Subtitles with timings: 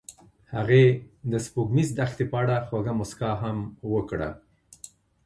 [0.55, 0.83] هغې
[1.31, 3.57] د سپوږمیز دښته په اړه خوږه موسکا هم
[3.93, 4.29] وکړه.